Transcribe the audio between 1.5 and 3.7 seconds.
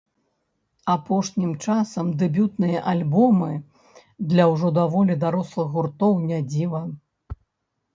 часам дэбютныя альбомы